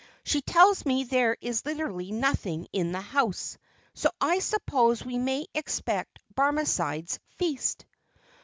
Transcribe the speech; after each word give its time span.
She 0.23 0.41
tells 0.41 0.83
me 0.83 1.03
that 1.03 1.11
there 1.11 1.37
is 1.41 1.63
literally 1.63 2.11
nothing 2.11 2.67
in 2.73 2.91
the 2.91 3.01
house, 3.01 3.59
so 3.93 4.09
I 4.19 4.39
suppose 4.39 5.05
we 5.05 5.19
may 5.19 5.45
expect 5.53 6.17
Barmecide's 6.33 7.19
feast." 7.37 7.85